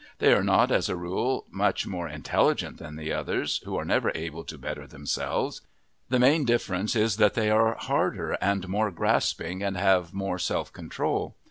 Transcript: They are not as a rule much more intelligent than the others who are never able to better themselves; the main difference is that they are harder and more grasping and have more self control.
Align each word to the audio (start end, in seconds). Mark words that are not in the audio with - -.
They 0.17 0.33
are 0.33 0.43
not 0.43 0.71
as 0.71 0.89
a 0.89 0.95
rule 0.95 1.45
much 1.51 1.85
more 1.85 2.09
intelligent 2.09 2.79
than 2.79 2.95
the 2.95 3.13
others 3.13 3.61
who 3.65 3.75
are 3.75 3.85
never 3.85 4.11
able 4.15 4.43
to 4.45 4.57
better 4.57 4.87
themselves; 4.87 5.61
the 6.09 6.17
main 6.17 6.43
difference 6.43 6.95
is 6.95 7.17
that 7.17 7.35
they 7.35 7.51
are 7.51 7.75
harder 7.75 8.31
and 8.41 8.67
more 8.67 8.89
grasping 8.89 9.61
and 9.61 9.77
have 9.77 10.11
more 10.11 10.39
self 10.39 10.73
control. 10.73 11.35